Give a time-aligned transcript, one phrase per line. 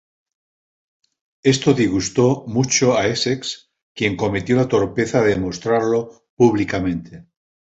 [1.43, 7.27] Esto disgustó mucho a Essex, quien cometió la torpeza de demostrarlo públicamente.